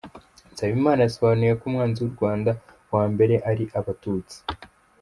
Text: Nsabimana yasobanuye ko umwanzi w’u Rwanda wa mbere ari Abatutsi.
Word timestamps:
Nsabimana 0.51 0.99
yasobanuye 1.01 1.51
ko 1.59 1.63
umwanzi 1.69 1.97
w’u 2.01 2.13
Rwanda 2.15 2.51
wa 2.93 3.03
mbere 3.13 3.35
ari 3.49 3.65
Abatutsi. 3.79 4.37